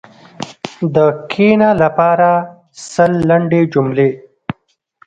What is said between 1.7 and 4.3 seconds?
لپاره سل لنډې جملې: